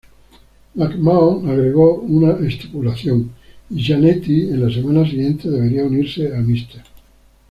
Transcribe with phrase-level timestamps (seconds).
[0.75, 3.33] McMahon agregó una estipulación,
[3.69, 6.83] y Jannetty en la semana siguiente debería unirse a Mr.